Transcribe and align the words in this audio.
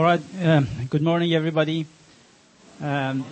All 0.00 0.06
right. 0.06 0.22
Um, 0.42 0.66
good 0.88 1.02
morning, 1.02 1.34
everybody. 1.34 1.84
Um, 2.80 3.22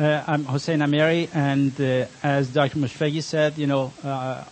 uh, 0.00 0.24
I'm 0.26 0.46
Hossein 0.46 0.78
Ameri, 0.78 1.28
and 1.34 1.78
uh, 1.78 2.06
as 2.22 2.48
Dr. 2.48 2.78
Moshfeghi 2.78 3.22
said, 3.22 3.58
you 3.58 3.66
know, 3.66 3.92
uh, 4.02 4.42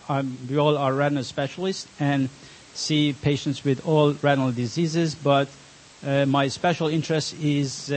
we 0.47 0.59
all 0.59 0.77
are 0.77 0.93
retinal 0.93 1.23
specialists 1.23 1.87
and 1.99 2.29
see 2.75 3.13
patients 3.13 3.63
with 3.63 3.87
all 3.87 4.13
retinal 4.21 4.51
diseases, 4.51 5.15
but 5.15 5.47
my 6.03 6.47
special 6.47 6.89
interest 6.89 7.33
is 7.41 7.89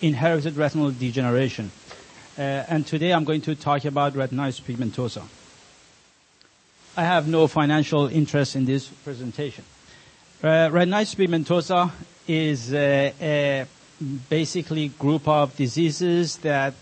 inherited 0.00 0.56
retinal 0.56 0.90
degeneration. 0.90 1.70
And 2.36 2.84
today 2.84 3.12
I'm 3.12 3.22
going 3.22 3.42
to 3.42 3.54
talk 3.54 3.84
about 3.84 4.14
retinitis 4.14 4.60
pigmentosa. 4.60 5.22
I 6.96 7.04
have 7.04 7.28
no 7.28 7.46
financial 7.46 8.08
interest 8.08 8.56
in 8.56 8.64
this 8.64 8.88
presentation. 8.88 9.64
retinitis 10.42 11.14
pigmentosa 11.14 11.92
is 12.26 12.72
a, 12.72 13.12
a 13.20 13.66
basically 14.28 14.88
group 14.88 15.28
of 15.28 15.56
diseases 15.56 16.36
that 16.38 16.74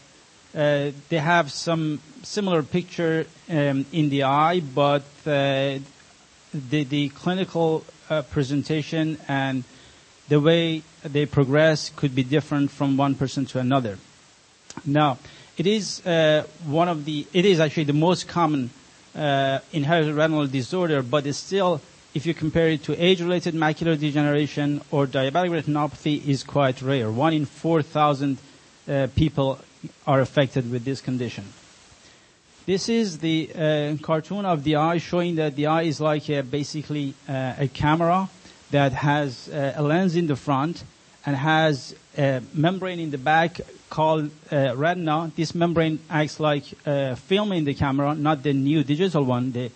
uh, 0.54 0.90
they 1.08 1.18
have 1.18 1.50
some 1.50 2.00
similar 2.22 2.62
picture 2.62 3.26
um, 3.48 3.84
in 3.92 4.08
the 4.10 4.24
eye, 4.24 4.60
but 4.60 5.02
uh, 5.26 5.78
the, 6.52 6.84
the 6.84 7.08
clinical 7.10 7.84
uh, 8.08 8.22
presentation 8.22 9.18
and 9.28 9.64
the 10.28 10.40
way 10.40 10.82
they 11.04 11.26
progress 11.26 11.90
could 11.94 12.14
be 12.14 12.22
different 12.22 12.70
from 12.70 12.96
one 12.96 13.14
person 13.14 13.46
to 13.46 13.58
another. 13.58 13.98
Now, 14.84 15.18
it 15.56 15.66
is 15.66 16.04
uh, 16.06 16.44
one 16.66 16.88
of 16.88 17.04
the, 17.04 17.26
it 17.32 17.44
is 17.44 17.60
actually 17.60 17.84
the 17.84 17.92
most 17.92 18.28
common 18.28 18.70
uh, 19.14 19.58
inherited 19.72 20.14
retinal 20.14 20.46
disorder, 20.46 21.02
but 21.02 21.26
it's 21.26 21.38
still 21.38 21.80
if 22.14 22.26
you 22.26 22.34
compare 22.34 22.68
it 22.68 22.82
to 22.84 23.02
age-related 23.02 23.54
macular 23.54 23.98
degeneration 23.98 24.80
or 24.90 25.06
diabetic 25.06 25.62
retinopathy, 25.62 26.26
is 26.26 26.42
quite 26.42 26.82
rare. 26.82 27.10
One 27.10 27.32
in 27.32 27.44
4,000 27.44 28.38
uh, 28.88 29.06
people 29.14 29.60
are 30.06 30.20
affected 30.20 30.70
with 30.70 30.84
this 30.84 31.00
condition. 31.00 31.44
This 32.66 32.88
is 32.88 33.18
the 33.18 33.50
uh, 33.54 33.96
cartoon 34.02 34.44
of 34.44 34.64
the 34.64 34.76
eye 34.76 34.98
showing 34.98 35.36
that 35.36 35.56
the 35.56 35.66
eye 35.66 35.82
is 35.82 36.00
like 36.00 36.28
a, 36.28 36.42
basically 36.42 37.14
uh, 37.28 37.54
a 37.58 37.68
camera 37.68 38.28
that 38.70 38.92
has 38.92 39.48
uh, 39.48 39.74
a 39.76 39.82
lens 39.82 40.16
in 40.16 40.26
the 40.26 40.36
front 40.36 40.84
and 41.26 41.36
has 41.36 41.94
a 42.16 42.42
membrane 42.54 43.00
in 43.00 43.10
the 43.10 43.18
back 43.18 43.60
called 43.88 44.30
uh, 44.52 44.74
retina. 44.76 45.30
This 45.34 45.54
membrane 45.54 46.00
acts 46.08 46.38
like 46.38 46.64
a 46.86 47.16
film 47.16 47.52
in 47.52 47.64
the 47.64 47.74
camera, 47.74 48.14
not 48.14 48.42
the 48.42 48.52
new 48.52 48.84
digital 48.84 49.24
one, 49.24 49.52
the 49.52 49.66
uh, 49.66 49.68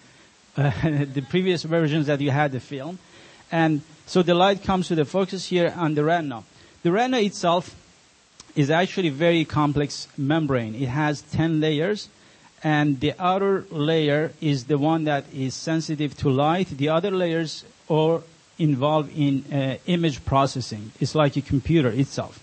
the 0.56 1.24
previous 1.28 1.64
versions 1.64 2.06
that 2.06 2.20
you 2.20 2.30
had 2.30 2.52
the 2.52 2.60
film. 2.60 2.98
And 3.50 3.82
so 4.06 4.22
the 4.22 4.34
light 4.34 4.62
comes 4.62 4.88
to 4.88 4.94
the 4.94 5.04
focus 5.04 5.46
here 5.46 5.72
on 5.76 5.94
the 5.94 6.04
retina. 6.04 6.44
The 6.82 6.92
retina 6.92 7.20
itself 7.20 7.74
is 8.54 8.70
actually 8.70 9.08
a 9.08 9.12
very 9.12 9.44
complex 9.44 10.06
membrane. 10.16 10.74
It 10.74 10.88
has 10.88 11.22
10 11.22 11.60
layers 11.60 12.08
and 12.62 13.00
the 13.00 13.12
outer 13.18 13.66
layer 13.70 14.32
is 14.40 14.64
the 14.64 14.78
one 14.78 15.04
that 15.04 15.26
is 15.32 15.54
sensitive 15.54 16.16
to 16.18 16.30
light. 16.30 16.68
The 16.68 16.88
other 16.88 17.10
layers 17.10 17.64
are 17.90 18.22
involved 18.58 19.16
in 19.16 19.44
uh, 19.52 19.76
image 19.86 20.24
processing. 20.24 20.92
It's 20.98 21.14
like 21.14 21.36
a 21.36 21.42
computer 21.42 21.88
itself. 21.88 22.40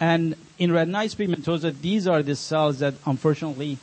And 0.00 0.36
in 0.58 0.70
retinitis 0.70 1.16
pigmentosa, 1.16 1.78
these 1.80 2.06
are 2.06 2.22
the 2.22 2.34
cells 2.34 2.78
that 2.78 2.94
unfortunately 3.04 3.76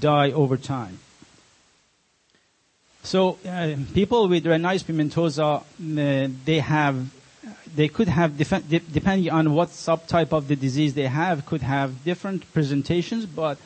die 0.00 0.32
over 0.32 0.56
time. 0.56 0.98
So 3.02 3.38
uh, 3.46 3.74
people 3.94 4.28
with 4.28 4.44
retinitis 4.44 4.84
pigmentosa, 4.84 5.62
uh, 5.62 6.32
they 6.44 6.60
have, 6.60 7.12
they 7.74 7.88
could 7.88 8.08
have, 8.08 8.38
def- 8.38 8.68
depending 8.92 9.30
on 9.30 9.54
what 9.54 9.70
subtype 9.70 10.32
of 10.32 10.46
the 10.46 10.54
disease 10.54 10.94
they 10.94 11.08
have, 11.08 11.44
could 11.44 11.62
have 11.62 12.04
different 12.04 12.50
presentations, 12.52 13.26
but 13.26 13.58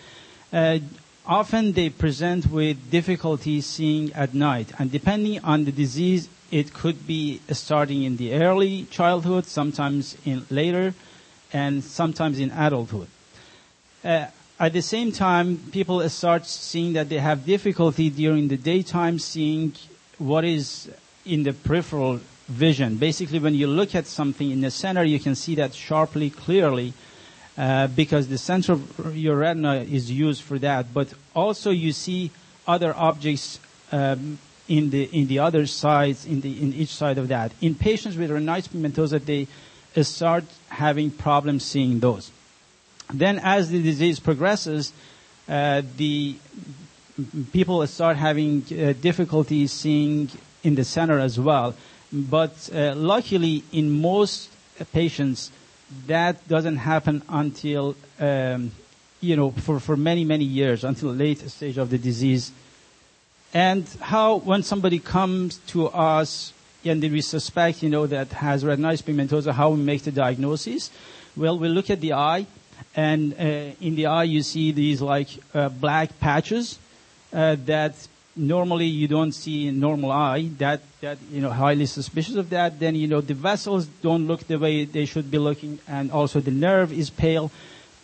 uh, 0.52 0.78
often 1.26 1.72
they 1.72 1.90
present 1.90 2.50
with 2.50 2.90
difficulty 2.90 3.60
seeing 3.60 4.12
at 4.14 4.32
night. 4.32 4.72
And 4.78 4.90
depending 4.90 5.44
on 5.44 5.64
the 5.64 5.72
disease, 5.72 6.30
it 6.50 6.72
could 6.72 7.06
be 7.06 7.40
starting 7.50 8.04
in 8.04 8.16
the 8.16 8.34
early 8.34 8.84
childhood, 8.84 9.44
sometimes 9.44 10.16
in 10.24 10.46
later, 10.50 10.94
and 11.52 11.84
sometimes 11.84 12.38
in 12.38 12.50
adulthood. 12.52 13.08
At 14.58 14.72
the 14.72 14.80
same 14.80 15.12
time, 15.12 15.58
people 15.70 16.08
start 16.08 16.46
seeing 16.46 16.94
that 16.94 17.10
they 17.10 17.18
have 17.18 17.44
difficulty 17.44 18.08
during 18.08 18.48
the 18.48 18.56
daytime 18.56 19.18
seeing 19.18 19.74
what 20.16 20.46
is 20.46 20.90
in 21.26 21.42
the 21.42 21.52
peripheral 21.52 22.20
vision. 22.48 22.96
Basically, 22.96 23.38
when 23.38 23.54
you 23.54 23.66
look 23.66 23.94
at 23.94 24.06
something 24.06 24.50
in 24.50 24.62
the 24.62 24.70
center, 24.70 25.04
you 25.04 25.20
can 25.20 25.34
see 25.34 25.56
that 25.56 25.74
sharply, 25.74 26.30
clearly, 26.30 26.94
uh, 27.58 27.88
because 27.88 28.28
the 28.28 28.38
center 28.38 28.72
of 28.72 29.14
your 29.14 29.36
retina 29.36 29.76
is 29.76 30.10
used 30.10 30.40
for 30.40 30.58
that. 30.60 30.94
But 30.94 31.12
also, 31.34 31.70
you 31.70 31.92
see 31.92 32.30
other 32.66 32.94
objects 32.96 33.60
um, 33.92 34.38
in 34.68 34.88
the 34.88 35.04
in 35.04 35.26
the 35.26 35.40
other 35.40 35.66
sides, 35.66 36.24
in 36.24 36.40
the 36.40 36.62
in 36.62 36.72
each 36.72 36.94
side 36.94 37.18
of 37.18 37.28
that. 37.28 37.52
In 37.60 37.74
patients 37.74 38.16
with 38.16 38.30
retinitis 38.30 38.68
pigmentosa, 38.70 39.22
they 39.22 40.02
start 40.02 40.44
having 40.68 41.10
problems 41.10 41.62
seeing 41.62 42.00
those. 42.00 42.30
Then 43.12 43.38
as 43.38 43.70
the 43.70 43.82
disease 43.82 44.20
progresses, 44.20 44.92
uh, 45.48 45.82
the 45.96 46.36
people 47.52 47.86
start 47.86 48.16
having 48.16 48.62
uh, 48.72 48.94
seeing 49.66 50.30
in 50.62 50.74
the 50.74 50.84
center 50.84 51.18
as 51.18 51.38
well. 51.38 51.74
But 52.12 52.68
uh, 52.74 52.94
luckily, 52.94 53.62
in 53.72 54.00
most 54.00 54.50
patients, 54.92 55.50
that 56.06 56.46
doesn't 56.48 56.76
happen 56.76 57.22
until, 57.28 57.96
um, 58.18 58.72
you 59.20 59.36
know, 59.36 59.50
for, 59.50 59.80
for 59.80 59.96
many, 59.96 60.24
many 60.24 60.44
years, 60.44 60.84
until 60.84 61.10
late 61.10 61.48
stage 61.50 61.78
of 61.78 61.90
the 61.90 61.98
disease. 61.98 62.52
And 63.54 63.88
how, 64.00 64.36
when 64.36 64.62
somebody 64.62 64.98
comes 64.98 65.58
to 65.68 65.88
us 65.88 66.52
and 66.84 67.02
we 67.02 67.20
suspect, 67.20 67.82
you 67.82 67.88
know, 67.88 68.06
that 68.06 68.28
has 68.32 68.64
retinitis 68.64 69.02
pigmentosa, 69.02 69.52
how 69.52 69.70
we 69.70 69.80
make 69.80 70.02
the 70.02 70.12
diagnosis? 70.12 70.90
Well, 71.36 71.58
we 71.58 71.68
look 71.68 71.90
at 71.90 72.00
the 72.00 72.12
eye 72.12 72.46
and 72.94 73.34
uh, 73.34 73.74
in 73.80 73.96
the 73.96 74.06
eye 74.06 74.24
you 74.24 74.42
see 74.42 74.72
these 74.72 75.02
like 75.02 75.28
uh, 75.54 75.68
black 75.68 76.18
patches 76.18 76.78
uh, 77.32 77.56
that 77.66 77.94
normally 78.36 78.86
you 78.86 79.08
don't 79.08 79.32
see 79.32 79.66
in 79.66 79.80
normal 79.80 80.12
eye. 80.12 80.50
That 80.58 80.82
that 81.00 81.18
you 81.30 81.40
know 81.40 81.50
highly 81.50 81.86
suspicious 81.86 82.36
of 82.36 82.50
that. 82.50 82.78
Then 82.78 82.94
you 82.94 83.06
know 83.06 83.20
the 83.20 83.34
vessels 83.34 83.86
don't 84.02 84.26
look 84.26 84.46
the 84.46 84.58
way 84.58 84.84
they 84.84 85.06
should 85.06 85.30
be 85.30 85.38
looking, 85.38 85.78
and 85.88 86.10
also 86.10 86.40
the 86.40 86.50
nerve 86.50 86.92
is 86.92 87.10
pale. 87.10 87.50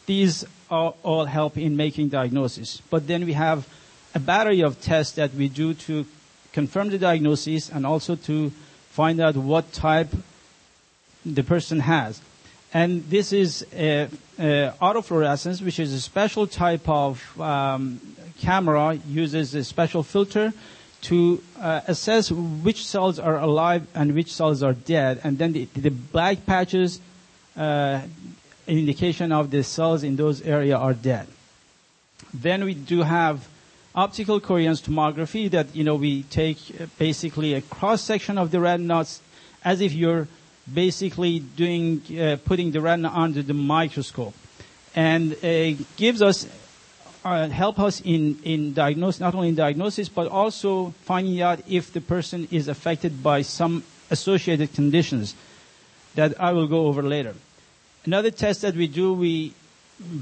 These 0.07 0.45
all, 0.71 0.97
all 1.03 1.27
help 1.27 1.57
in 1.57 1.77
making 1.77 2.09
diagnosis. 2.09 2.83
But 2.91 3.07
then 3.07 3.25
we 3.25 3.35
have 3.35 3.69
a 4.15 4.19
battery 4.19 4.63
of 4.63 4.81
tests 4.81 5.15
that 5.17 5.35
we 5.35 5.49
do 5.49 5.75
to 5.75 6.07
confirm 6.53 6.91
the 6.91 6.99
diagnosis 6.99 7.71
and 7.71 7.87
also 7.87 8.17
to 8.17 8.51
find 8.91 9.21
out 9.21 9.37
what 9.37 9.73
type 9.73 10.09
the 11.25 11.43
person 11.43 11.81
has. 11.81 12.21
And 12.75 13.09
this 13.11 13.33
is 13.33 13.67
a, 13.75 14.09
a 14.39 14.73
autofluorescence, 14.81 15.61
which 15.61 15.79
is 15.79 15.93
a 15.93 16.01
special 16.01 16.47
type 16.47 16.89
of 16.89 17.41
um, 17.41 18.01
camera, 18.41 18.99
uses 19.07 19.55
a 19.55 19.63
special 19.65 20.03
filter 20.03 20.53
to 21.03 21.43
uh, 21.61 21.81
assess 21.87 22.31
which 22.31 22.87
cells 22.87 23.19
are 23.19 23.39
alive 23.39 23.87
and 23.95 24.15
which 24.15 24.33
cells 24.33 24.63
are 24.63 24.73
dead. 24.73 25.21
And 25.25 25.37
then 25.37 25.53
the, 25.53 25.65
the 25.75 25.91
black 25.91 26.47
patches, 26.47 27.01
uh, 27.57 28.01
indication 28.67 29.33
of 29.33 29.51
the 29.51 29.63
cells 29.63 30.03
in 30.03 30.17
those 30.17 30.41
areas 30.43 30.79
are 30.79 30.95
dead. 30.95 31.27
Then 32.33 32.65
we 32.65 32.75
do 32.75 33.03
have 33.03 33.49
optical 33.95 34.41
coherence 34.41 34.81
tomography 34.81 35.51
that, 35.51 35.75
you 35.75 35.85
know, 35.85 35.97
we 35.97 36.23
take 36.25 36.59
basically 36.99 37.55
a 37.55 37.61
cross 37.61 38.03
section 38.03 38.39
of 38.39 38.51
the 38.51 38.61
retina 38.61 39.05
as 39.65 39.81
if 39.81 39.93
you're 39.93 40.29
basically 40.73 41.41
doing 41.41 42.03
uh, 42.19 42.37
putting 42.45 42.71
the 42.71 42.81
retina 42.81 43.11
under 43.15 43.43
the 43.43 43.55
microscope, 43.55 44.35
and 44.95 45.33
uh, 45.45 45.73
gives 45.97 46.23
us 46.23 46.47
uh, 47.25 47.49
help 47.49 47.79
us 47.79 48.01
in 48.01 48.39
in 48.45 48.73
diagnosis 48.75 49.21
not 49.21 49.35
only 49.35 49.49
in 49.49 49.55
diagnosis 49.55 50.09
but 50.09 50.29
also 50.29 50.91
finding 51.03 51.41
out 51.41 51.61
if 51.69 51.93
the 51.93 52.01
person 52.01 52.49
is 52.51 52.69
affected 52.69 53.23
by 53.23 53.43
some 53.43 53.83
associated 54.11 54.73
conditions 54.75 55.35
that 56.15 56.39
I 56.41 56.53
will 56.53 56.67
go 56.67 56.87
over 56.87 57.03
later. 57.03 57.35
Another 58.05 58.31
test 58.31 58.63
that 58.63 58.75
we 58.75 58.87
do, 58.87 59.15
we 59.15 59.55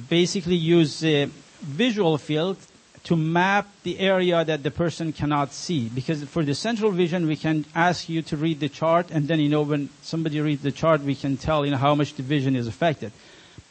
basically 0.08 0.54
use 0.54 1.02
a 1.02 1.26
visual 1.60 2.18
field 2.18 2.56
to 3.04 3.16
map 3.16 3.66
the 3.82 3.98
area 3.98 4.44
that 4.44 4.62
the 4.62 4.70
person 4.70 5.12
cannot 5.12 5.52
see. 5.52 5.88
Because 5.88 6.22
for 6.24 6.44
the 6.44 6.54
central 6.54 6.90
vision, 6.90 7.26
we 7.26 7.36
can 7.36 7.64
ask 7.74 8.08
you 8.08 8.22
to 8.22 8.36
read 8.36 8.60
the 8.60 8.68
chart, 8.68 9.10
and 9.10 9.26
then, 9.26 9.40
you 9.40 9.48
know, 9.48 9.62
when 9.62 9.88
somebody 10.02 10.40
reads 10.40 10.62
the 10.62 10.72
chart, 10.72 11.00
we 11.00 11.14
can 11.14 11.36
tell, 11.36 11.64
you 11.64 11.70
know, 11.70 11.78
how 11.78 11.94
much 11.94 12.14
the 12.14 12.22
vision 12.22 12.56
is 12.56 12.66
affected. 12.66 13.12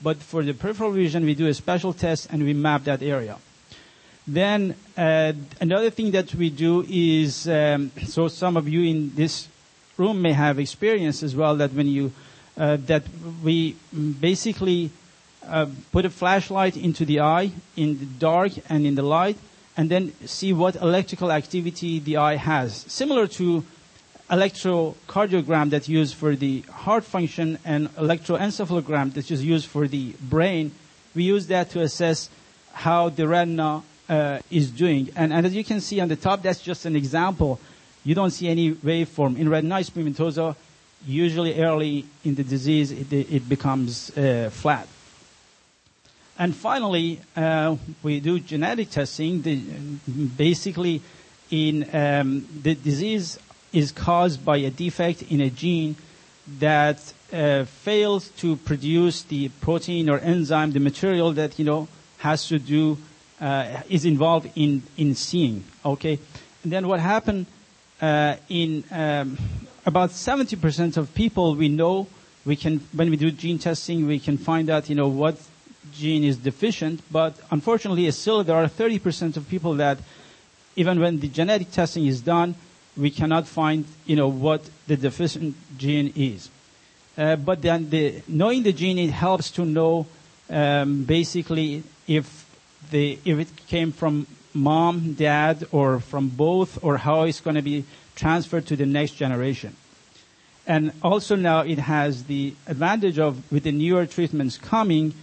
But 0.02 0.18
for 0.18 0.44
the 0.44 0.54
peripheral 0.54 0.92
vision, 0.92 1.26
we 1.26 1.36
do 1.36 1.48
a 1.48 1.54
special 1.54 1.94
test 1.94 2.28
and 2.32 2.44
we 2.44 2.54
map 2.54 2.86
that 2.86 3.04
area. 3.04 3.38
Then 4.26 4.76
uh, 4.96 5.34
another 5.60 5.90
thing 5.90 6.12
that 6.12 6.34
we 6.36 6.50
do 6.50 6.86
is, 6.88 7.48
um, 7.50 7.92
so 8.06 8.28
some 8.28 8.58
of 8.58 8.70
you 8.70 8.84
in 8.84 9.16
this 9.16 9.48
room 9.98 10.22
may 10.22 10.34
have 10.34 10.60
experience 10.60 11.24
as 11.24 11.36
well 11.36 11.56
that 11.58 11.74
when 11.74 11.88
you 11.88 12.12
uh, 12.58 12.78
that 12.88 13.04
we 13.44 13.76
basically 14.20 14.92
uh, 15.50 15.68
put 15.92 16.06
a 16.06 16.10
flashlight 16.10 16.78
into 16.78 17.06
the 17.06 17.20
eye 17.20 17.52
in 17.76 18.00
the 18.00 18.06
dark 18.06 18.52
and 18.70 18.86
in 18.86 18.96
the 18.96 19.04
light, 19.04 19.38
and 19.76 19.90
then 19.90 20.14
see 20.26 20.54
what 20.54 20.76
electrical 20.76 21.32
activity 21.32 22.00
the 22.00 22.18
eye 22.18 22.36
has. 22.36 22.86
Similar 22.88 23.28
to 23.28 23.64
electrocardiogram 24.30 25.70
that's 25.70 25.90
used 25.90 26.16
for 26.16 26.36
the 26.36 26.62
heart 26.62 27.04
function 27.04 27.58
and 27.66 27.90
electroencephalogram 27.96 29.14
that's 29.14 29.32
used 29.32 29.68
for 29.68 29.88
the 29.88 30.14
brain, 30.22 30.72
we 31.16 31.24
use 31.24 31.48
that 31.48 31.72
to 31.72 31.82
assess 31.82 32.30
how 32.74 33.10
the 33.10 33.28
retina 33.28 33.82
uh, 34.08 34.40
is 34.52 34.72
doing. 34.72 35.10
And, 35.16 35.34
and, 35.34 35.46
as 35.46 35.56
you 35.56 35.64
can 35.64 35.82
see 35.82 36.00
on 36.00 36.08
the 36.08 36.16
top, 36.16 36.42
that's 36.42 36.62
just 36.62 36.86
an 36.86 36.96
example. 36.96 37.60
You 38.04 38.16
don't 38.16 38.32
see 38.32 38.48
any 38.48 38.74
waveform. 38.74 39.38
In 39.38 39.48
retinitis 39.48 39.92
pigmentosa, 39.92 40.56
usually 41.06 41.62
early 41.62 42.06
in 42.24 42.36
the 42.36 42.44
disease, 42.44 42.92
it, 42.92 43.12
it 43.12 43.50
becomes 43.50 44.16
uh, 44.18 44.50
flat. 44.52 44.88
And 46.40 46.56
finally, 46.56 47.20
uh, 47.36 47.76
we 48.02 48.22
do 48.22 48.40
genetic 48.40 48.90
testing. 48.92 49.42
The, 49.42 49.58
basically, 50.38 51.02
in 51.52 51.84
um, 51.94 52.48
the 52.64 52.76
disease 52.76 53.38
is 53.74 53.92
caused 53.92 54.46
by 54.46 54.58
a 54.58 54.70
defect 54.70 55.22
in 55.24 55.42
a 55.42 55.50
gene 55.50 55.98
that 56.60 57.14
uh, 57.34 57.66
fails 57.66 58.30
to 58.30 58.56
produce 58.56 59.24
the 59.24 59.50
protein 59.62 60.10
or 60.10 60.18
enzyme, 60.20 60.72
the 60.72 60.80
material 60.80 61.34
that 61.34 61.60
you 61.60 61.66
know 61.66 61.90
has 62.20 62.48
to 62.48 62.58
do 62.58 62.98
uh, 63.42 63.82
is 63.90 64.06
involved 64.06 64.50
in 64.56 64.82
in 64.96 65.16
seeing. 65.16 65.64
Okay, 65.86 66.18
and 66.64 66.72
then 66.72 66.88
what 66.88 67.02
happened 67.02 67.48
uh, 68.02 68.38
in 68.48 68.84
um, 68.92 69.38
about 69.86 70.12
70% 70.12 70.98
of 70.98 71.14
people 71.14 71.56
we 71.56 71.68
know 71.68 72.08
we 72.46 72.56
can 72.56 72.80
when 72.94 73.10
we 73.10 73.18
do 73.18 73.30
gene 73.32 73.60
testing 73.60 74.08
we 74.08 74.20
can 74.20 74.38
find 74.38 74.70
out 74.70 74.90
you 74.90 74.96
know 74.96 75.08
what 75.10 75.38
gene 75.94 76.24
is 76.24 76.38
deficient, 76.38 77.02
but 77.12 77.38
unfortunately 77.52 78.10
still 78.12 78.44
there 78.44 78.56
are 78.56 78.68
30% 78.68 79.38
of 79.38 79.48
people 79.50 79.74
that 79.76 79.98
even 80.76 81.00
when 81.00 81.20
the 81.20 81.28
genetic 81.28 81.72
testing 81.72 82.06
is 82.06 82.22
done 82.22 82.56
we 83.00 83.10
cannot 83.10 83.48
find, 83.48 83.86
you 84.06 84.16
know, 84.16 84.28
what 84.28 84.70
the 84.88 84.98
deficient 84.98 85.56
gene 85.78 86.12
is. 86.16 86.50
Uh, 87.18 87.36
but 87.38 87.62
then 87.62 87.90
the, 87.90 88.22
knowing 88.28 88.64
the 88.64 88.74
gene, 88.74 88.98
it 88.98 89.12
helps 89.12 89.52
to 89.52 89.66
know 89.66 90.06
um, 90.50 91.04
basically 91.04 91.84
if 92.08 92.46
the 92.92 93.20
if 93.26 93.40
it 93.40 93.68
came 93.68 93.92
from 93.92 94.26
mom, 94.54 95.14
dad, 95.14 95.66
or 95.72 96.00
from 96.00 96.28
both, 96.30 96.84
or 96.84 96.98
how 96.98 97.24
it's 97.24 97.40
going 97.40 97.56
to 97.56 97.62
be 97.62 97.86
transferred 98.16 98.66
to 98.66 98.76
the 98.76 98.86
next 98.86 99.12
generation. 99.12 99.76
And 100.66 100.92
also 101.04 101.36
now 101.36 101.62
it 101.62 101.80
has 101.80 102.26
the 102.26 102.54
advantage 102.68 103.20
of 103.20 103.52
with 103.52 103.64
the 103.64 103.72
newer 103.72 104.06
treatments 104.06 104.58
coming, 104.58 105.14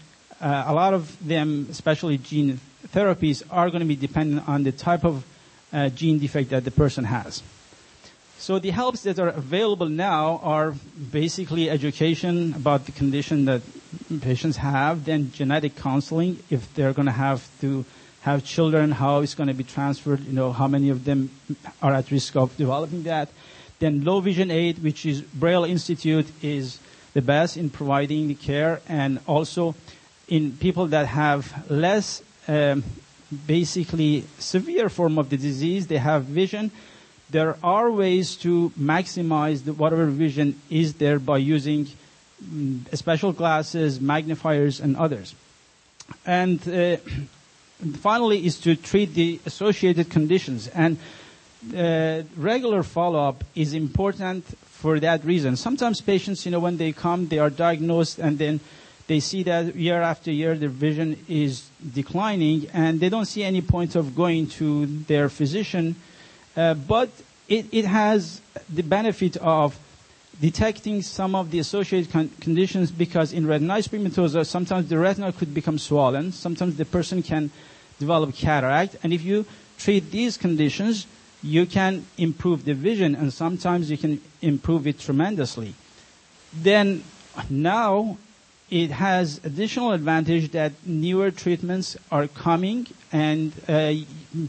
uh, 0.40 0.64
a 0.66 0.74
lot 0.74 0.94
of 0.94 1.16
them, 1.26 1.66
especially 1.70 2.18
gene 2.18 2.60
therapies, 2.88 3.42
are 3.50 3.70
going 3.70 3.80
to 3.80 3.86
be 3.86 3.96
dependent 3.96 4.48
on 4.48 4.62
the 4.62 4.72
type 4.72 5.04
of 5.04 5.24
uh, 5.72 5.88
gene 5.90 6.18
defect 6.18 6.50
that 6.50 6.64
the 6.64 6.70
person 6.70 7.04
has. 7.04 7.42
So 8.38 8.58
the 8.58 8.70
helps 8.70 9.02
that 9.04 9.18
are 9.18 9.28
available 9.28 9.88
now 9.88 10.40
are 10.42 10.74
basically 11.10 11.70
education 11.70 12.54
about 12.54 12.84
the 12.84 12.92
condition 12.92 13.46
that 13.46 13.62
patients 14.20 14.58
have, 14.58 15.04
then 15.04 15.32
genetic 15.32 15.74
counseling 15.74 16.38
if 16.50 16.72
they're 16.74 16.92
going 16.92 17.06
to 17.06 17.12
have 17.12 17.48
to 17.60 17.84
have 18.20 18.44
children, 18.44 18.90
how 18.90 19.20
it's 19.20 19.34
going 19.34 19.48
to 19.48 19.54
be 19.54 19.64
transferred, 19.64 20.20
you 20.26 20.32
know, 20.32 20.52
how 20.52 20.68
many 20.68 20.90
of 20.90 21.04
them 21.04 21.30
are 21.80 21.94
at 21.94 22.10
risk 22.10 22.36
of 22.36 22.56
developing 22.56 23.04
that. 23.04 23.30
Then 23.78 24.04
low 24.04 24.20
vision 24.20 24.50
aid, 24.50 24.82
which 24.82 25.06
is 25.06 25.22
Braille 25.22 25.64
Institute, 25.64 26.26
is 26.42 26.78
the 27.14 27.22
best 27.22 27.56
in 27.56 27.70
providing 27.70 28.28
the 28.28 28.34
care 28.34 28.80
and 28.88 29.18
also 29.26 29.74
in 30.28 30.52
people 30.56 30.86
that 30.88 31.06
have 31.06 31.70
less 31.70 32.22
um, 32.48 32.82
basically 33.46 34.24
severe 34.38 34.88
form 34.88 35.18
of 35.18 35.30
the 35.30 35.36
disease, 35.36 35.86
they 35.86 35.98
have 35.98 36.24
vision 36.24 36.70
there 37.30 37.56
are 37.62 37.90
ways 37.90 38.36
to 38.36 38.70
maximize 38.78 39.64
the, 39.64 39.72
whatever 39.72 40.06
vision 40.06 40.60
is 40.70 40.94
there 40.94 41.18
by 41.18 41.38
using 41.38 41.88
um, 42.42 42.86
special 42.92 43.32
glasses, 43.32 44.00
magnifiers, 44.00 44.80
and 44.80 44.96
others. 44.96 45.34
And 46.24 46.60
uh, 46.68 46.96
finally 47.98 48.46
is 48.46 48.60
to 48.60 48.76
treat 48.76 49.14
the 49.14 49.40
associated 49.44 50.08
conditions. 50.08 50.68
And 50.68 50.98
uh, 51.76 52.22
regular 52.36 52.84
follow-up 52.84 53.42
is 53.56 53.74
important 53.74 54.44
for 54.62 55.00
that 55.00 55.24
reason. 55.24 55.56
Sometimes 55.56 56.00
patients, 56.00 56.44
you 56.44 56.52
know, 56.52 56.60
when 56.60 56.76
they 56.76 56.92
come, 56.92 57.26
they 57.26 57.40
are 57.40 57.50
diagnosed 57.50 58.20
and 58.20 58.38
then 58.38 58.60
they 59.06 59.20
see 59.20 59.42
that 59.44 59.74
year 59.76 60.02
after 60.02 60.30
year 60.30 60.54
their 60.56 60.68
vision 60.68 61.16
is 61.28 61.68
declining 61.94 62.68
and 62.72 63.00
they 63.00 63.08
don't 63.08 63.26
see 63.26 63.42
any 63.44 63.60
point 63.62 63.94
of 63.94 64.14
going 64.16 64.46
to 64.46 64.86
their 64.86 65.28
physician 65.28 65.94
uh, 66.56 66.74
but 66.74 67.08
it, 67.48 67.66
it 67.72 67.84
has 67.84 68.40
the 68.72 68.82
benefit 68.82 69.36
of 69.38 69.78
detecting 70.40 71.02
some 71.02 71.34
of 71.34 71.50
the 71.50 71.58
associated 71.58 72.10
con- 72.12 72.30
conditions 72.40 72.90
because 72.90 73.32
in 73.32 73.46
retinitis 73.46 73.88
pigmentosa, 73.88 74.44
sometimes 74.44 74.88
the 74.88 74.98
retina 74.98 75.32
could 75.32 75.54
become 75.54 75.78
swollen. 75.78 76.32
Sometimes 76.32 76.76
the 76.76 76.84
person 76.84 77.22
can 77.22 77.50
develop 77.98 78.34
cataract. 78.34 78.96
And 79.02 79.12
if 79.12 79.22
you 79.22 79.46
treat 79.78 80.10
these 80.10 80.36
conditions, 80.36 81.06
you 81.42 81.64
can 81.66 82.04
improve 82.18 82.64
the 82.64 82.74
vision 82.74 83.14
and 83.14 83.32
sometimes 83.32 83.90
you 83.90 83.96
can 83.96 84.20
improve 84.42 84.86
it 84.86 84.98
tremendously. 84.98 85.74
Then 86.52 87.04
now 87.48 88.18
it 88.70 88.90
has 88.90 89.40
additional 89.44 89.92
advantage 89.92 90.50
that 90.52 90.72
newer 90.84 91.30
treatments 91.30 91.96
are 92.10 92.26
coming 92.26 92.86
and 93.12 93.52
uh, 93.68 93.94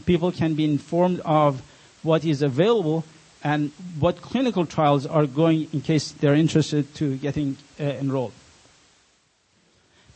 people 0.06 0.32
can 0.32 0.54
be 0.54 0.64
informed 0.64 1.20
of 1.20 1.62
what 2.02 2.24
is 2.24 2.42
available 2.42 3.04
and 3.44 3.70
what 3.98 4.20
clinical 4.20 4.66
trials 4.66 5.06
are 5.06 5.26
going 5.26 5.68
in 5.72 5.80
case 5.80 6.10
they're 6.10 6.34
interested 6.34 6.92
to 6.96 7.16
getting 7.18 7.56
uh, 7.78 7.84
enrolled. 7.84 8.32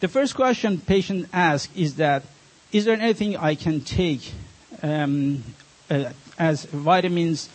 The 0.01 0.09
first 0.09 0.35
question 0.35 0.81
patient 0.81 1.29
asks 1.33 1.73
is 1.77 1.95
that, 1.97 2.25
is 2.73 2.85
there 2.85 2.99
anything 2.99 3.37
I 3.37 3.55
can 3.55 3.83
take 3.83 4.33
um, 4.83 5.45
uh, 5.89 6.11
as 6.39 6.65
vitamins 6.65 7.49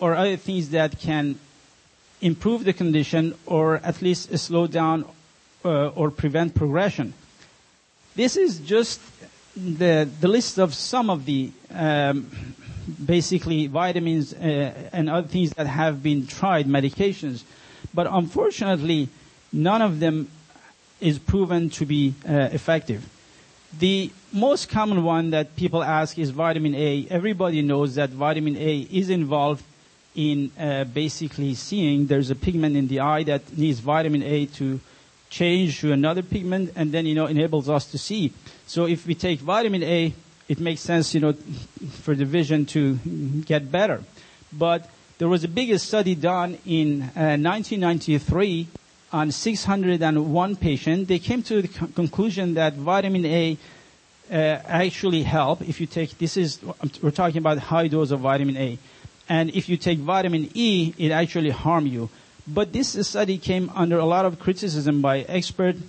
or 0.00 0.14
other 0.16 0.36
things 0.36 0.70
that 0.70 0.98
can 0.98 1.38
improve 2.20 2.64
the 2.64 2.72
condition 2.72 3.34
or 3.46 3.76
at 3.84 4.02
least 4.02 4.36
slow 4.38 4.66
down 4.66 5.04
uh, 5.64 5.88
or 5.88 6.10
prevent 6.10 6.54
progression? 6.54 7.14
This 8.14 8.36
is 8.36 8.60
just 8.60 9.00
the, 9.56 10.08
the 10.20 10.28
list 10.28 10.58
of 10.58 10.74
some 10.74 11.10
of 11.10 11.24
the 11.24 11.50
um, 11.72 12.30
basically 13.04 13.66
vitamins 13.66 14.32
uh, 14.32 14.72
and 14.92 15.08
other 15.08 15.26
things 15.26 15.50
that 15.54 15.66
have 15.66 16.02
been 16.02 16.26
tried, 16.26 16.66
medications. 16.66 17.44
But 17.92 18.06
unfortunately, 18.10 19.08
none 19.52 19.82
of 19.82 20.00
them 20.00 20.30
is 21.00 21.18
proven 21.18 21.70
to 21.70 21.86
be 21.86 22.14
uh, 22.28 22.48
effective. 22.52 23.08
The 23.78 24.10
most 24.32 24.68
common 24.68 25.02
one 25.02 25.30
that 25.30 25.56
people 25.56 25.82
ask 25.82 26.18
is 26.18 26.30
vitamin 26.30 26.74
A. 26.74 27.06
Everybody 27.10 27.62
knows 27.62 27.96
that 27.96 28.10
vitamin 28.10 28.56
A 28.56 28.78
is 28.90 29.10
involved 29.10 29.64
in 30.14 30.52
uh, 30.58 30.84
basically 30.84 31.54
seeing. 31.54 32.06
There's 32.06 32.30
a 32.30 32.36
pigment 32.36 32.76
in 32.76 32.86
the 32.86 33.00
eye 33.00 33.24
that 33.24 33.56
needs 33.56 33.80
vitamin 33.80 34.22
A 34.22 34.46
to 34.46 34.80
change 35.34 35.80
to 35.80 35.90
another 35.92 36.22
pigment 36.22 36.72
and 36.76 36.92
then, 36.92 37.06
you 37.06 37.14
know, 37.14 37.26
enables 37.26 37.68
us 37.68 37.90
to 37.90 37.98
see. 37.98 38.32
So 38.68 38.86
if 38.86 39.04
we 39.04 39.16
take 39.16 39.40
vitamin 39.40 39.82
A, 39.82 40.14
it 40.48 40.60
makes 40.60 40.80
sense, 40.80 41.12
you 41.12 41.20
know, 41.20 41.32
for 42.02 42.14
the 42.14 42.24
vision 42.24 42.66
to 42.66 42.94
get 43.44 43.72
better. 43.72 44.04
But 44.52 44.88
there 45.18 45.28
was 45.28 45.42
a 45.42 45.48
big 45.48 45.76
study 45.80 46.14
done 46.14 46.58
in 46.64 47.02
uh, 47.16 47.34
1993 47.34 48.68
on 49.12 49.32
601 49.32 50.56
patients. 50.56 51.08
They 51.08 51.18
came 51.18 51.42
to 51.42 51.62
the 51.62 51.68
conclusion 51.68 52.54
that 52.54 52.74
vitamin 52.74 53.26
A 53.26 53.58
uh, 54.30 54.34
actually 54.34 55.24
help 55.24 55.62
if 55.62 55.80
you 55.80 55.86
take, 55.86 56.16
this 56.18 56.36
is, 56.36 56.60
we're 57.02 57.10
talking 57.10 57.38
about 57.38 57.58
high 57.58 57.88
dose 57.88 58.12
of 58.12 58.20
vitamin 58.20 58.56
A. 58.56 58.78
And 59.28 59.50
if 59.50 59.68
you 59.68 59.76
take 59.76 59.98
vitamin 59.98 60.50
E, 60.54 60.94
it 60.96 61.10
actually 61.10 61.50
harm 61.50 61.86
you. 61.86 62.08
But 62.46 62.72
this 62.72 63.08
study 63.08 63.38
came 63.38 63.70
under 63.74 63.98
a 63.98 64.04
lot 64.04 64.24
of 64.24 64.38
criticism 64.38 65.00
by 65.00 65.20
experts 65.20 65.80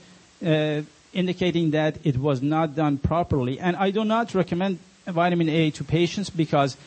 uh, 0.45 0.81
indicating 1.13 1.71
that 1.71 1.97
it 2.03 2.17
was 2.17 2.41
not 2.41 2.75
done 2.75 2.97
properly. 2.97 3.59
And 3.59 3.75
I 3.75 3.91
do 3.91 4.05
not 4.05 4.33
recommend 4.33 4.79
vitamin 5.05 5.49
A 5.49 5.71
to 5.71 5.83
patients 5.83 6.29
because 6.29 6.77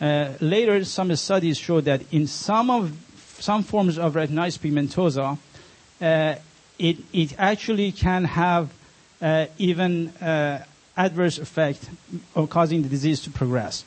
uh, 0.00 0.32
later 0.40 0.84
some 0.84 1.14
studies 1.16 1.58
show 1.58 1.80
that 1.80 2.02
in 2.12 2.26
some 2.26 2.70
of 2.70 2.92
some 3.38 3.62
forms 3.62 3.98
of 3.98 4.14
retinitis 4.14 4.58
pigmentosa, 4.58 5.38
uh, 6.00 6.34
it, 6.78 6.96
it 7.12 7.34
actually 7.38 7.92
can 7.92 8.24
have 8.24 8.72
uh, 9.20 9.46
even 9.58 10.08
uh, 10.08 10.64
adverse 10.96 11.38
effect 11.38 11.88
of 12.34 12.48
causing 12.50 12.82
the 12.82 12.88
disease 12.88 13.20
to 13.22 13.30
progress. 13.30 13.84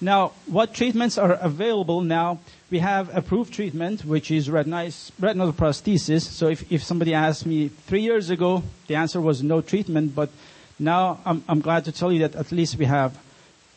Now, 0.00 0.32
what 0.46 0.74
treatments 0.74 1.18
are 1.18 1.32
available 1.32 2.00
now? 2.00 2.40
We 2.70 2.78
have 2.78 3.14
approved 3.16 3.52
treatment, 3.52 4.04
which 4.04 4.30
is 4.30 4.48
retinal 4.48 5.52
prosthesis. 5.52 6.22
So 6.22 6.46
if, 6.46 6.70
if 6.70 6.84
somebody 6.84 7.14
asked 7.14 7.44
me 7.44 7.66
three 7.66 8.02
years 8.02 8.30
ago, 8.30 8.62
the 8.86 8.94
answer 8.94 9.20
was 9.20 9.42
no 9.42 9.60
treatment, 9.60 10.14
but 10.14 10.30
now 10.78 11.18
I'm, 11.26 11.42
I'm 11.48 11.60
glad 11.60 11.84
to 11.86 11.92
tell 11.92 12.12
you 12.12 12.20
that 12.20 12.36
at 12.36 12.52
least 12.52 12.78
we 12.78 12.84
have 12.84 13.18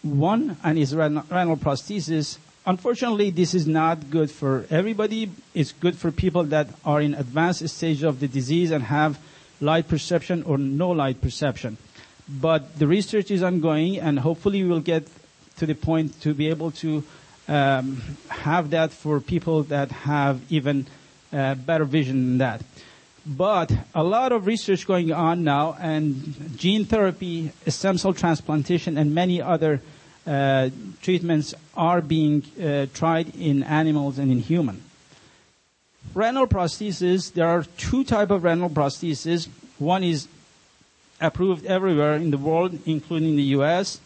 one, 0.04 0.58
and 0.64 0.78
is 0.78 0.94
retinal, 0.94 1.24
retinal 1.30 1.58
prosthesis. 1.58 2.38
Unfortunately, 2.68 3.32
this 3.32 3.56
is 3.56 3.66
not 3.66 4.12
good 4.12 4.30
for 4.30 4.66
everybody. 4.70 5.32
It's 5.56 5.72
good 5.72 5.96
for 5.98 6.12
people 6.12 6.44
that 6.46 6.68
are 6.86 7.02
in 7.02 7.16
advanced 7.16 7.68
stage 7.70 8.04
of 8.04 8.20
the 8.20 8.28
disease 8.28 8.70
and 8.70 8.84
have 8.84 9.18
light 9.60 9.88
perception 9.88 10.44
or 10.44 10.60
no 10.60 10.92
light 10.92 11.20
perception. 11.20 11.78
But 12.30 12.78
the 12.78 12.86
research 12.86 13.32
is 13.32 13.42
ongoing, 13.42 13.98
and 13.98 14.20
hopefully 14.20 14.64
we'll 14.64 14.82
get 14.82 15.08
to 15.58 15.66
the 15.66 15.74
point 15.74 16.22
to 16.22 16.34
be 16.34 16.48
able 16.50 16.72
to 16.72 17.04
um, 17.48 18.02
have 18.30 18.70
that 18.72 18.92
for 18.92 19.20
people 19.20 19.64
that 19.64 19.92
have 19.92 20.42
even 20.50 20.88
uh, 21.32 21.56
better 21.56 21.86
vision 21.86 22.16
than 22.16 22.38
that. 22.40 22.62
But 23.26 23.72
a 23.96 24.04
lot 24.04 24.32
of 24.32 24.48
research 24.48 24.86
going 24.86 25.12
on 25.14 25.44
now, 25.44 25.78
and 25.80 26.58
gene 26.58 26.86
therapy, 26.86 27.52
stem 27.68 27.98
cell 27.98 28.14
transplantation, 28.14 28.98
and 28.98 29.16
many 29.16 29.42
other 29.42 29.82
uh, 30.28 30.70
treatments 31.02 31.54
are 31.76 32.02
being 32.02 32.44
uh, 32.62 32.88
tried 32.94 33.36
in 33.36 33.64
animals 33.64 34.20
and 34.20 34.32
in 34.32 34.40
human. 34.40 34.84
Retinal 36.14 36.48
prosthesis, 36.48 37.34
there 37.34 37.48
are 37.48 37.64
two 37.78 38.04
type 38.04 38.30
of 38.30 38.44
retinal 38.44 38.70
prosthesis. 38.70 39.48
One 39.80 40.04
is 40.04 40.28
approved 41.20 41.66
everywhere 41.66 42.16
in 42.16 42.32
the 42.32 42.38
world, 42.38 42.78
including 42.86 43.36
the 43.36 43.44
U.S. 43.58 44.00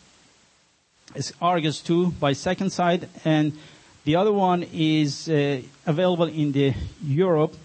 It's 1.17 1.33
Argus 1.41 1.81
2 1.81 2.11
by 2.19 2.33
Second 2.33 2.69
Sight, 2.69 3.09
and 3.25 3.53
the 4.05 4.17
other 4.17 4.31
one 4.31 4.61
is 4.71 5.27
uh, 5.27 5.61
available 5.87 6.25
in 6.27 6.51
the 6.51 6.75
Europe, 7.03 7.55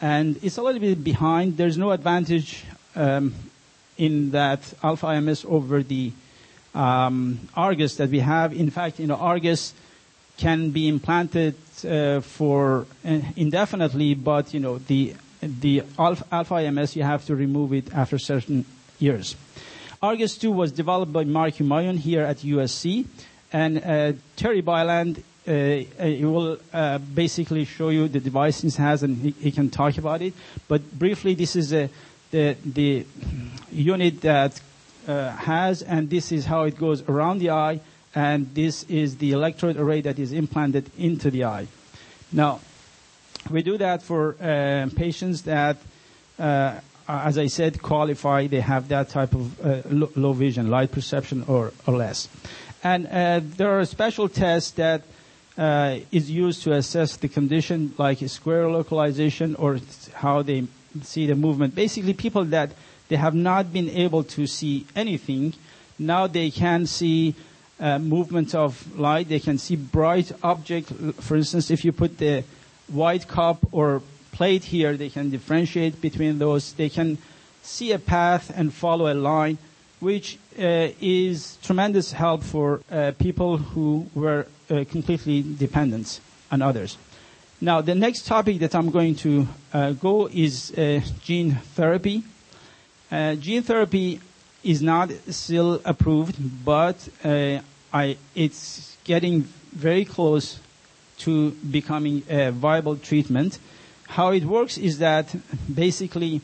and 0.00 0.42
it's 0.42 0.56
a 0.56 0.62
little 0.62 0.80
bit 0.80 1.04
behind. 1.04 1.58
There's 1.58 1.76
no 1.76 1.90
advantage 1.90 2.64
um, 2.94 3.34
in 3.98 4.30
that 4.30 4.60
Alpha 4.82 5.08
IMS 5.08 5.44
over 5.44 5.82
the 5.82 6.10
um, 6.74 7.38
Argus 7.54 7.96
that 7.96 8.08
we 8.08 8.20
have. 8.20 8.54
In 8.54 8.70
fact, 8.70 8.98
you 8.98 9.06
know, 9.06 9.16
Argus 9.16 9.74
can 10.38 10.70
be 10.70 10.88
implanted 10.88 11.54
uh, 11.86 12.20
for 12.22 12.86
uh, 13.04 13.20
indefinitely, 13.36 14.14
but 14.14 14.54
you 14.54 14.60
know, 14.60 14.78
the 14.78 15.14
the 15.42 15.82
alpha, 15.98 16.24
alpha 16.32 16.54
IMS 16.54 16.96
you 16.96 17.02
have 17.02 17.26
to 17.26 17.36
remove 17.36 17.74
it 17.74 17.92
after 17.92 18.16
certain 18.18 18.64
years. 18.98 19.36
Argus 20.06 20.38
2 20.38 20.52
was 20.52 20.70
developed 20.70 21.12
by 21.12 21.24
Mark 21.24 21.54
Humayun 21.54 21.98
here 21.98 22.22
at 22.22 22.36
USC, 22.38 23.06
and 23.52 23.82
uh, 23.82 24.12
Terry 24.36 24.60
Byland 24.60 25.24
uh, 25.48 25.50
uh, 25.50 25.84
will 26.20 26.58
uh, 26.72 26.98
basically 26.98 27.64
show 27.64 27.88
you 27.88 28.06
the 28.06 28.20
device 28.20 28.60
he 28.60 28.70
has, 28.80 29.02
and 29.02 29.16
he, 29.16 29.30
he, 29.32 29.50
can 29.50 29.68
talk 29.68 29.98
about 29.98 30.22
it. 30.22 30.32
But 30.68 30.96
briefly, 30.96 31.34
this 31.34 31.56
is 31.56 31.72
a, 31.72 31.90
the 32.30 32.56
the 32.64 33.04
unit 33.72 34.20
that 34.20 34.60
uh, 35.08 35.30
has, 35.30 35.82
and 35.82 36.08
this 36.08 36.30
is 36.30 36.44
how 36.44 36.62
it 36.62 36.78
goes 36.78 37.02
around 37.08 37.38
the 37.38 37.50
eye, 37.50 37.80
and 38.14 38.54
this 38.54 38.84
is 38.84 39.16
the 39.16 39.32
electrode 39.32 39.76
array 39.76 40.02
that 40.02 40.20
is 40.20 40.32
implanted 40.32 40.88
into 40.96 41.32
the 41.32 41.46
eye. 41.46 41.66
Now, 42.30 42.60
we 43.50 43.62
do 43.62 43.76
that 43.78 44.02
for 44.02 44.36
uh, 44.40 44.88
patients 44.94 45.42
that, 45.42 45.78
uh, 46.38 46.78
as 47.08 47.38
I 47.38 47.46
said, 47.46 47.82
qualify. 47.82 48.46
They 48.46 48.60
have 48.60 48.88
that 48.88 49.08
type 49.10 49.34
of 49.34 49.60
uh, 49.64 49.82
low, 49.88 50.10
low, 50.16 50.32
vision, 50.32 50.70
light 50.70 50.92
perception, 50.92 51.44
or, 51.46 51.72
or 51.86 51.96
less. 51.96 52.28
And 52.82 53.06
uh, 53.06 53.40
there 53.42 53.78
are 53.78 53.84
special 53.84 54.28
tests 54.28 54.72
that 54.72 55.02
uh, 55.58 55.98
is 56.12 56.30
used 56.30 56.62
to 56.64 56.72
assess 56.72 57.16
the 57.16 57.28
condition, 57.28 57.94
like 57.98 58.18
square 58.28 58.68
localization 58.68 59.54
or 59.56 59.80
how 60.14 60.42
they 60.42 60.64
see 61.02 61.26
the 61.26 61.34
movement. 61.34 61.74
Basically, 61.74 62.14
people 62.14 62.44
that 62.46 62.70
they 63.08 63.16
have 63.16 63.34
not 63.34 63.72
been 63.72 63.88
able 63.88 64.24
to 64.24 64.46
see 64.46 64.86
anything. 64.94 65.54
Now 65.98 66.26
they 66.26 66.50
can 66.50 66.86
see 66.86 67.34
uh, 67.78 67.98
movement 67.98 68.54
of 68.54 68.98
light. 68.98 69.28
They 69.28 69.40
can 69.40 69.58
see 69.58 69.76
bright 69.76 70.32
object. 70.42 70.92
For 71.20 71.36
instance, 71.36 71.70
if 71.70 71.84
you 71.84 71.92
put 71.92 72.18
the 72.18 72.44
white 72.88 73.28
cup 73.28 73.58
or 73.72 74.02
plate 74.36 74.64
here, 74.64 74.96
they 74.98 75.08
can 75.08 75.30
differentiate 75.30 76.00
between 76.02 76.38
those. 76.38 76.74
They 76.74 76.90
can 76.90 77.16
see 77.62 77.92
a 77.92 77.98
path 77.98 78.52
and 78.54 78.72
follow 78.72 79.10
a 79.10 79.14
line, 79.14 79.56
which 79.98 80.36
uh, 80.58 80.92
is 81.00 81.56
tremendous 81.62 82.12
help 82.12 82.42
for 82.42 82.80
uh, 82.90 83.12
people 83.18 83.56
who 83.56 84.06
were 84.14 84.46
uh, 84.70 84.84
completely 84.90 85.42
dependent 85.42 86.20
on 86.52 86.60
others. 86.60 86.98
Now, 87.62 87.80
the 87.80 87.94
next 87.94 88.26
topic 88.26 88.58
that 88.58 88.74
I'm 88.74 88.90
going 88.90 89.14
to 89.16 89.48
uh, 89.72 89.92
go 89.92 90.28
is 90.28 90.70
uh, 90.76 91.00
gene 91.24 91.52
therapy. 91.74 92.22
Uh, 93.10 93.36
gene 93.36 93.62
therapy 93.62 94.20
is 94.62 94.82
not 94.82 95.10
still 95.30 95.80
approved, 95.84 96.36
but 96.64 96.96
I, 97.24 98.18
it's 98.34 98.96
getting 99.04 99.42
very 99.72 100.04
close 100.04 100.58
to 101.18 101.52
becoming 101.52 102.22
a 102.28 102.50
viable 102.50 102.96
treatment. 102.96 103.58
How 104.08 104.30
it 104.30 104.44
works 104.44 104.78
is 104.78 104.98
that 104.98 105.34
basically 105.72 106.40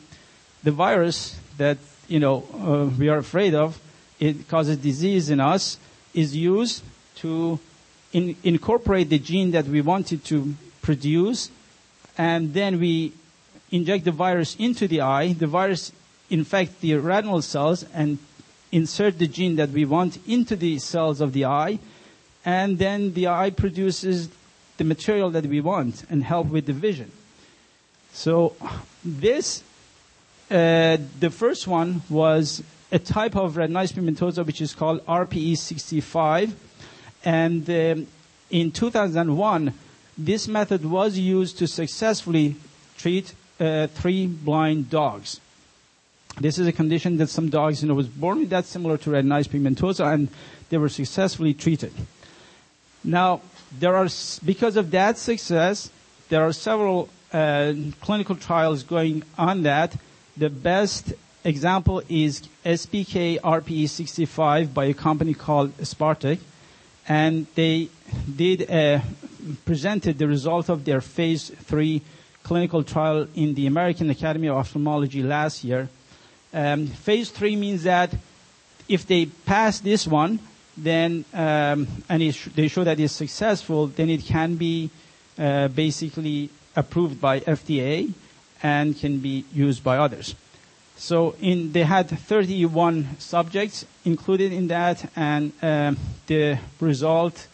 the 0.63 0.71
virus 0.71 1.39
that 1.57 1.77
you 2.07 2.19
know 2.19 2.43
uh, 2.53 2.89
we 2.97 3.09
are 3.09 3.17
afraid 3.17 3.55
of, 3.55 3.79
it 4.19 4.47
causes 4.47 4.77
disease 4.77 5.29
in 5.29 5.39
us, 5.39 5.77
is 6.13 6.35
used 6.35 6.83
to 7.15 7.59
in, 8.11 8.35
incorporate 8.43 9.09
the 9.09 9.19
gene 9.19 9.51
that 9.51 9.65
we 9.65 9.81
wanted 9.81 10.23
to 10.25 10.55
produce, 10.81 11.49
and 12.17 12.53
then 12.53 12.79
we 12.79 13.13
inject 13.71 14.05
the 14.05 14.11
virus 14.11 14.55
into 14.57 14.87
the 14.87 15.01
eye. 15.01 15.33
The 15.33 15.47
virus 15.47 15.91
infect 16.29 16.81
the 16.81 16.95
retinal 16.95 17.41
cells 17.41 17.83
and 17.93 18.17
insert 18.71 19.19
the 19.19 19.27
gene 19.27 19.55
that 19.55 19.69
we 19.69 19.85
want 19.85 20.17
into 20.27 20.55
the 20.55 20.79
cells 20.79 21.21
of 21.21 21.33
the 21.33 21.45
eye, 21.45 21.79
and 22.45 22.77
then 22.77 23.13
the 23.13 23.27
eye 23.27 23.49
produces 23.49 24.29
the 24.77 24.83
material 24.83 25.29
that 25.31 25.45
we 25.45 25.61
want 25.61 26.03
and 26.09 26.23
help 26.23 26.47
with 26.47 26.65
the 26.65 26.73
vision. 26.73 27.11
So 28.13 28.55
this, 29.03 29.63
uh, 30.49 30.97
the 31.19 31.31
first 31.31 31.67
one 31.67 32.03
was 32.09 32.63
a 32.91 32.99
type 32.99 33.35
of 33.35 33.55
retinitis 33.55 33.93
pigmentosa 33.93 34.45
which 34.45 34.61
is 34.61 34.75
called 34.75 35.03
RPE65, 35.07 36.53
and 37.25 37.69
um, 37.69 38.07
in 38.51 38.71
2001, 38.71 39.73
this 40.15 40.47
method 40.47 40.85
was 40.85 41.17
used 41.17 41.57
to 41.57 41.67
successfully 41.67 42.55
treat 42.97 43.33
uh, 43.59 43.87
three 43.87 44.27
blind 44.27 44.91
dogs. 44.91 45.41
This 46.39 46.59
is 46.59 46.67
a 46.67 46.71
condition 46.71 47.17
that 47.17 47.29
some 47.29 47.49
dogs, 47.49 47.81
you 47.81 47.89
know, 47.89 47.95
was 47.95 48.07
born 48.07 48.39
with 48.39 48.49
that 48.51 48.65
similar 48.65 48.97
to 48.99 49.09
retinitis 49.09 49.49
pigmentosa, 49.49 50.13
and 50.13 50.29
they 50.69 50.77
were 50.77 50.89
successfully 50.89 51.55
treated. 51.55 51.93
Now, 53.03 53.41
there 53.79 53.95
are, 53.95 54.07
because 54.45 54.77
of 54.77 54.91
that 54.91 55.17
success, 55.17 55.89
there 56.29 56.43
are 56.43 56.53
several 56.53 57.09
clinical 58.01 58.35
trials 58.35 58.83
going 58.83 59.23
on 59.37 59.63
that. 59.63 59.95
The 60.37 60.49
best 60.49 61.13
example 61.43 62.01
is 62.07 62.43
SPK 62.65 63.39
RPE65 63.41 64.73
by 64.73 64.85
a 64.85 64.93
company 64.93 65.33
called 65.33 65.75
Spartek, 65.79 66.39
and 67.07 67.47
they 67.55 67.89
did 68.35 68.69
uh, 68.69 68.99
presented 69.65 70.17
the 70.17 70.27
result 70.27 70.69
of 70.69 70.85
their 70.85 71.01
phase 71.01 71.49
three 71.49 72.01
clinical 72.43 72.83
trial 72.83 73.27
in 73.35 73.55
the 73.55 73.67
American 73.67 74.09
Academy 74.09 74.47
of 74.47 74.57
Ophthalmology 74.57 75.23
last 75.23 75.63
year. 75.63 75.89
Um, 76.53 76.87
phase 76.87 77.29
three 77.29 77.55
means 77.55 77.83
that 77.83 78.13
if 78.87 79.07
they 79.07 79.25
pass 79.25 79.79
this 79.79 80.05
one, 80.07 80.39
then 80.77 81.25
um, 81.33 81.87
and 82.09 82.21
they 82.55 82.67
show 82.67 82.83
that 82.83 82.99
it's 82.99 83.13
successful, 83.13 83.87
then 83.87 84.09
it 84.09 84.23
can 84.23 84.55
be 84.55 84.89
uh, 85.37 85.67
basically 85.69 86.49
approved 86.75 87.19
by 87.21 87.39
FDA 87.41 88.13
and 88.61 88.97
can 88.97 89.19
be 89.19 89.45
used 89.53 89.83
by 89.83 89.97
others. 89.97 90.35
So 90.95 91.35
in, 91.41 91.71
they 91.71 91.83
had 91.83 92.09
31 92.09 93.17
subjects 93.19 93.85
included 94.05 94.53
in 94.53 94.67
that, 94.67 95.09
and 95.15 95.51
um, 95.61 95.97
the 96.27 96.59
result 96.79 97.47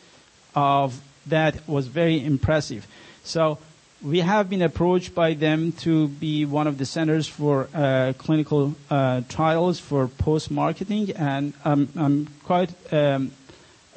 of 0.56 1.00
that 1.28 1.68
was 1.68 1.88
very 1.88 2.24
impressive. 2.24 2.86
So 3.24 3.58
we 4.02 4.20
have 4.20 4.50
been 4.50 4.62
approached 4.62 5.14
by 5.16 5.34
them 5.34 5.72
to 5.74 6.08
be 6.08 6.46
one 6.46 6.68
of 6.68 6.78
the 6.78 6.86
centers 6.86 7.28
for 7.28 7.68
uh, 7.74 8.14
clinical 8.18 8.76
uh, 8.90 9.22
trials 9.30 9.80
for 9.80 10.08
post-marketing, 10.08 11.12
and 11.16 11.54
I'm 11.66 12.28
quite 12.44 12.72
um, 12.94 13.32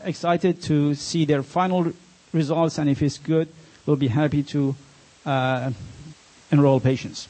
excited 0.04 0.62
to 0.62 0.94
see 0.94 1.24
their 1.24 1.42
final 1.42 1.92
results, 2.32 2.78
and 2.78 2.88
if 2.88 3.02
it's 3.02 3.18
good, 3.18 3.48
we'll 3.86 3.96
be 3.96 4.08
happy 4.08 4.42
to 4.44 4.74
enroll 5.24 6.80
patients. 6.80 7.28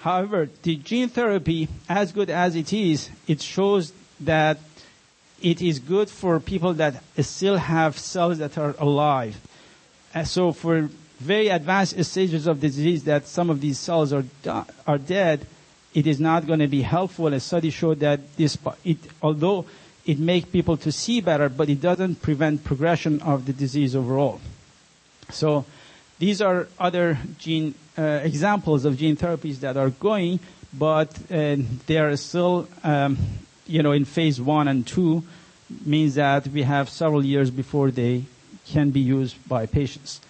However, 0.00 0.48
the 0.62 0.76
gene 0.76 1.08
therapy, 1.08 1.68
as 1.88 2.12
good 2.12 2.28
as 2.28 2.56
it 2.56 2.72
is, 2.72 3.08
it 3.26 3.40
shows 3.40 3.92
that 4.20 4.58
it 5.40 5.62
is 5.62 5.78
good 5.78 6.08
for 6.08 6.40
people 6.40 6.74
that 6.74 7.02
still 7.20 7.56
have 7.56 7.98
cells 7.98 8.38
that 8.38 8.58
are 8.58 8.74
alive. 8.78 9.36
Uh, 10.14 10.24
so 10.24 10.52
for 10.52 10.88
very 11.20 11.48
advanced 11.48 12.02
stages 12.04 12.46
of 12.46 12.60
disease 12.60 13.04
that 13.04 13.26
some 13.26 13.50
of 13.50 13.60
these 13.60 13.78
cells 13.78 14.12
are, 14.12 14.24
are 14.86 14.98
dead, 14.98 15.46
it 15.94 16.06
is 16.06 16.20
not 16.20 16.46
going 16.46 16.58
to 16.58 16.66
be 16.66 16.82
helpful. 16.82 17.28
A 17.28 17.40
study 17.40 17.70
showed 17.70 18.00
that 18.00 18.36
this, 18.36 18.58
it, 18.84 18.98
although 19.22 19.64
it 20.04 20.18
makes 20.18 20.48
people 20.48 20.76
to 20.78 20.92
see 20.92 21.20
better, 21.20 21.48
but 21.48 21.68
it 21.68 21.80
doesn't 21.80 22.20
prevent 22.20 22.64
progression 22.64 23.22
of 23.22 23.46
the 23.46 23.52
disease 23.52 23.96
overall. 23.96 24.40
So 25.30 25.64
these 26.24 26.40
are 26.40 26.68
other 26.78 27.18
gene 27.38 27.74
uh, 27.98 28.20
examples 28.22 28.86
of 28.86 28.96
gene 28.96 29.14
therapies 29.14 29.60
that 29.60 29.76
are 29.76 29.90
going, 29.90 30.40
but 30.72 31.10
uh, 31.30 31.56
they 31.86 31.98
are 31.98 32.16
still, 32.16 32.66
um, 32.82 33.18
you 33.66 33.82
know, 33.82 33.92
in 33.92 34.06
phase 34.06 34.40
one 34.40 34.66
and 34.66 34.86
two, 34.86 35.22
means 35.84 36.14
that 36.14 36.48
we 36.48 36.62
have 36.62 36.88
several 36.88 37.22
years 37.22 37.50
before 37.50 37.90
they 37.90 38.24
can 38.64 38.88
be 38.90 39.00
used 39.00 39.36
by 39.46 39.66
patients. 39.66 40.22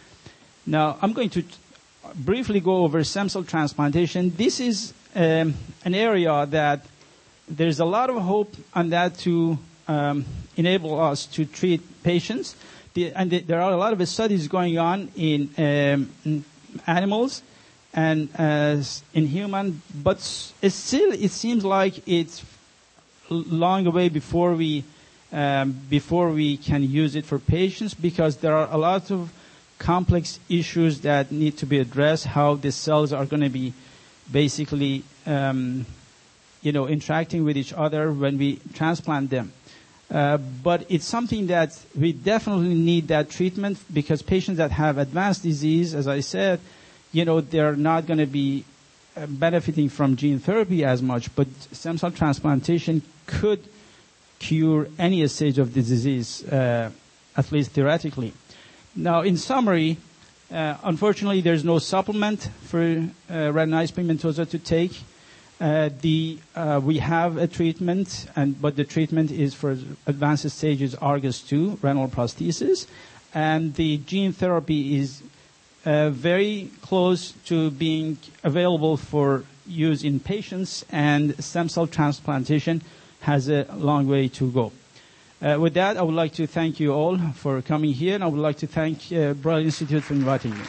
Now, 0.66 0.98
I'm 1.00 1.12
going 1.12 1.30
to 1.30 1.44
briefly 2.16 2.58
go 2.58 2.82
over 2.82 3.04
stem 3.04 3.28
cell 3.28 3.44
transplantation. 3.44 4.32
This 4.34 4.58
is 4.58 4.92
um, 5.14 5.54
an 5.84 5.94
area 5.94 6.44
that 6.46 6.86
there's 7.48 7.78
a 7.78 7.84
lot 7.84 8.10
of 8.10 8.20
hope 8.20 8.56
on 8.74 8.90
that 8.90 9.16
to 9.18 9.58
um, 9.86 10.24
enable 10.56 11.00
us 11.00 11.26
to 11.26 11.44
treat 11.44 11.80
patients. 12.02 12.56
The, 12.94 13.12
and 13.12 13.30
the, 13.30 13.40
there 13.40 13.60
are 13.60 13.72
a 13.72 13.76
lot 13.76 13.92
of 13.92 14.08
studies 14.08 14.46
going 14.46 14.78
on 14.78 15.10
in, 15.16 15.50
um, 15.58 16.44
animals 16.86 17.42
and 17.92 18.28
uh, 18.38 18.82
in 19.14 19.26
human, 19.26 19.82
but 19.94 20.16
it's 20.62 20.74
still 20.74 21.12
it 21.12 21.30
seems 21.30 21.64
like 21.64 22.06
it's 22.08 22.44
long 23.30 23.86
away 23.86 24.08
before 24.08 24.54
we 24.54 24.84
um, 25.32 25.72
before 25.90 26.30
we 26.30 26.56
can 26.56 26.82
use 26.82 27.16
it 27.16 27.24
for 27.24 27.38
patients 27.38 27.94
because 27.94 28.36
there 28.36 28.54
are 28.56 28.68
a 28.70 28.76
lot 28.78 29.10
of 29.10 29.32
complex 29.78 30.38
issues 30.48 31.00
that 31.00 31.32
need 31.32 31.58
to 31.58 31.66
be 31.66 31.78
addressed. 31.78 32.26
How 32.26 32.54
the 32.54 32.70
cells 32.70 33.12
are 33.12 33.26
going 33.26 33.42
to 33.42 33.48
be 33.48 33.72
basically 34.30 35.02
um, 35.26 35.86
you 36.62 36.72
know 36.72 36.86
interacting 36.86 37.44
with 37.44 37.56
each 37.56 37.72
other 37.72 38.12
when 38.12 38.38
we 38.38 38.60
transplant 38.72 39.30
them. 39.30 39.52
Uh, 40.10 40.36
but 40.36 40.84
it's 40.88 41.04
something 41.06 41.46
that 41.48 41.78
we 41.98 42.12
definitely 42.12 42.74
need 42.74 43.08
that 43.08 43.30
treatment 43.30 43.78
because 43.92 44.22
patients 44.22 44.58
that 44.58 44.70
have 44.70 44.98
advanced 44.98 45.42
disease, 45.42 45.94
as 45.94 46.06
I 46.06 46.20
said, 46.20 46.60
you 47.12 47.24
know, 47.24 47.40
they're 47.40 47.76
not 47.76 48.06
going 48.06 48.18
to 48.18 48.26
be 48.26 48.64
uh, 49.16 49.26
benefiting 49.26 49.88
from 49.88 50.16
gene 50.16 50.38
therapy 50.38 50.84
as 50.84 51.00
much, 51.02 51.34
but 51.34 51.46
stem 51.72 51.96
cell 51.98 52.10
transplantation 52.10 53.02
could 53.26 53.60
cure 54.38 54.88
any 54.98 55.26
stage 55.28 55.58
of 55.58 55.72
the 55.74 55.82
disease, 55.82 56.44
uh, 56.44 56.90
at 57.36 57.50
least 57.52 57.70
theoretically. 57.70 58.32
Now, 58.94 59.22
in 59.22 59.36
summary, 59.36 59.96
uh, 60.52 60.76
unfortunately, 60.84 61.40
there's 61.40 61.64
no 61.64 61.78
supplement 61.78 62.48
for 62.62 62.80
uh, 62.80 63.32
retinitis 63.32 63.92
pigmentosa 63.92 64.48
to 64.50 64.58
take. 64.58 64.92
Uh, 65.60 65.88
the, 66.00 66.38
uh, 66.56 66.80
we 66.82 66.98
have 66.98 67.36
a 67.36 67.46
treatment, 67.46 68.26
and, 68.34 68.60
but 68.60 68.74
the 68.76 68.84
treatment 68.84 69.30
is 69.30 69.54
for 69.54 69.78
advanced 70.06 70.48
stages 70.50 70.94
Argus 70.96 71.40
2, 71.42 71.78
retinal 71.80 72.08
prosthesis. 72.08 72.86
And 73.32 73.74
the 73.74 73.98
gene 73.98 74.32
therapy 74.32 74.98
is 74.98 75.22
uh, 75.84 76.10
very 76.10 76.70
close 76.82 77.32
to 77.46 77.70
being 77.70 78.18
available 78.42 78.96
for 78.96 79.44
use 79.66 80.02
in 80.04 80.18
patients, 80.20 80.84
and 80.90 81.42
stem 81.42 81.68
cell 81.68 81.86
transplantation 81.86 82.82
has 83.20 83.48
a 83.48 83.66
long 83.74 84.06
way 84.08 84.28
to 84.28 84.50
go. 84.50 84.72
With 85.40 85.74
that, 85.74 85.98
I 85.98 86.02
would 86.02 86.14
like 86.14 86.32
to 86.34 86.46
thank 86.46 86.80
you 86.80 86.92
all 86.94 87.18
for 87.34 87.60
coming 87.60 87.92
here, 87.92 88.14
and 88.14 88.24
I 88.24 88.28
would 88.28 88.40
like 88.40 88.56
to 88.58 88.66
thank 88.66 89.08
Braille 89.10 89.64
Institute 89.64 90.02
for 90.04 90.14
inviting 90.14 90.52
me. 90.52 90.64